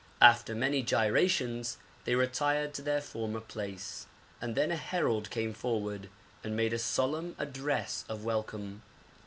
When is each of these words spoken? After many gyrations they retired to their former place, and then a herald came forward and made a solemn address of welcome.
After 0.23 0.55
many 0.55 0.81
gyrations 0.81 1.77
they 2.05 2.15
retired 2.15 2.73
to 2.73 2.81
their 2.81 3.01
former 3.01 3.39
place, 3.39 4.07
and 4.41 4.55
then 4.55 4.71
a 4.71 4.75
herald 4.75 5.29
came 5.29 5.53
forward 5.53 6.09
and 6.43 6.55
made 6.55 6.73
a 6.73 6.79
solemn 6.79 7.35
address 7.37 8.03
of 8.09 8.23
welcome. 8.25 8.81